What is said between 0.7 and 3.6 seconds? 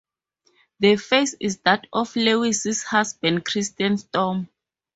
The face is that of Lewis's husband,